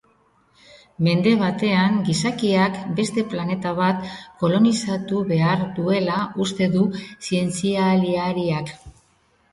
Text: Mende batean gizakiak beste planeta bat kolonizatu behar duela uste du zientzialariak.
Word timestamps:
Mende 1.07 1.33
batean 1.41 1.99
gizakiak 2.07 2.79
beste 2.99 3.25
planeta 3.33 3.75
bat 3.81 4.09
kolonizatu 4.45 5.23
behar 5.33 5.61
duela 5.79 6.19
uste 6.47 6.73
du 6.77 6.85
zientzialariak. 7.29 8.77